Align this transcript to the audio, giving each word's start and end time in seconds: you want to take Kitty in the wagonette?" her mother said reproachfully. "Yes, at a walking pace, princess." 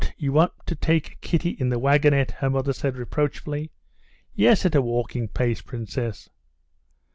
you 0.17 0.31
want 0.33 0.51
to 0.65 0.73
take 0.73 1.21
Kitty 1.21 1.51
in 1.51 1.69
the 1.69 1.77
wagonette?" 1.77 2.31
her 2.39 2.49
mother 2.49 2.73
said 2.73 2.95
reproachfully. 2.97 3.69
"Yes, 4.33 4.65
at 4.65 4.73
a 4.73 4.81
walking 4.81 5.27
pace, 5.27 5.61
princess." 5.61 6.27